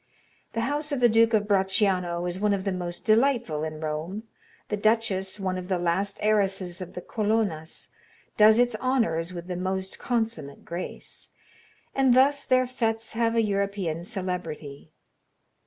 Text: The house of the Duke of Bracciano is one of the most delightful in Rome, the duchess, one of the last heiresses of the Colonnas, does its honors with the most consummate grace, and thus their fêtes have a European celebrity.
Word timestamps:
The 0.53 0.61
house 0.61 0.91
of 0.91 0.99
the 0.99 1.07
Duke 1.07 1.31
of 1.35 1.47
Bracciano 1.47 2.27
is 2.27 2.39
one 2.39 2.55
of 2.55 2.63
the 2.63 2.71
most 2.71 3.05
delightful 3.05 3.63
in 3.63 3.79
Rome, 3.81 4.23
the 4.69 4.75
duchess, 4.75 5.39
one 5.39 5.59
of 5.59 5.67
the 5.67 5.77
last 5.77 6.17
heiresses 6.23 6.81
of 6.81 6.95
the 6.95 7.03
Colonnas, 7.03 7.89
does 8.35 8.57
its 8.57 8.73
honors 8.79 9.31
with 9.31 9.45
the 9.45 9.55
most 9.55 9.99
consummate 9.99 10.65
grace, 10.65 11.29
and 11.93 12.15
thus 12.15 12.45
their 12.45 12.65
fêtes 12.65 13.13
have 13.13 13.35
a 13.35 13.43
European 13.43 14.03
celebrity. 14.03 14.91